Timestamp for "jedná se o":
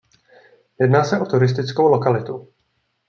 0.79-1.25